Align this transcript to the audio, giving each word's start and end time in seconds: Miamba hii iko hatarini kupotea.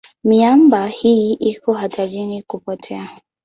Miamba 0.23 0.87
hii 0.87 1.33
iko 1.33 1.73
hatarini 1.73 2.43
kupotea. 2.43 3.09